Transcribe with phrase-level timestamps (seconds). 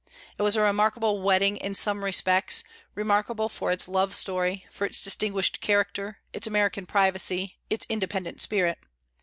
[0.39, 2.63] It was a remarkable wedding in some respects,
[2.95, 8.79] remarkable for its love story, for its distinguished character, its American privacy, its independent spirit.